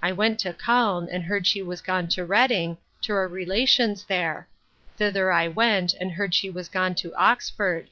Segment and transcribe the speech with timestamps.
[0.00, 4.46] I went to Calne, and heard she was gone to Reading, to a relation's there.
[4.98, 7.90] Thither I went, and heard she was gone to Oxford.